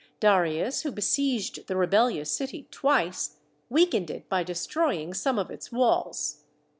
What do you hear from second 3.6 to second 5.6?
weakened it by destroying some of